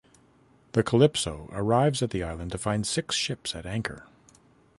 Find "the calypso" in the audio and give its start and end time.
0.71-1.47